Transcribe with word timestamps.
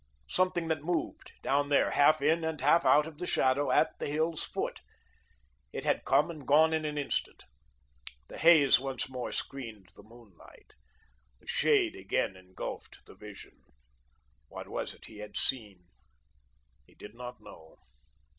Something 0.27 0.67
that 0.69 0.81
moved, 0.81 1.31
down 1.43 1.69
there, 1.69 1.91
half 1.91 2.23
in 2.23 2.43
and 2.43 2.59
half 2.59 2.85
out 2.85 3.05
of 3.05 3.19
the 3.19 3.27
shadow, 3.27 3.69
at 3.69 3.99
the 3.99 4.07
hill's 4.07 4.43
foot. 4.43 4.79
It 5.71 5.83
had 5.83 6.05
come 6.05 6.31
and 6.31 6.47
gone 6.47 6.73
in 6.73 6.85
an 6.85 6.97
instant. 6.97 7.43
The 8.27 8.39
haze 8.39 8.79
once 8.79 9.07
more 9.07 9.31
screened 9.31 9.91
the 9.95 10.01
moonlight. 10.01 10.73
The 11.39 11.45
shade 11.45 11.95
again 11.95 12.35
engulfed 12.35 13.05
the 13.05 13.13
vision. 13.13 13.61
What 14.47 14.67
was 14.67 14.95
it 14.95 15.05
he 15.05 15.19
had 15.19 15.37
seen? 15.37 15.85
He 16.87 16.95
did 16.95 17.13
not 17.13 17.39
know. 17.39 17.77